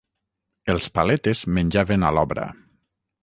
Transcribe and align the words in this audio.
Els 0.73 0.87
paletes 0.99 1.43
menjaven 1.59 2.09
a 2.09 2.13
l'obra. 2.19 2.47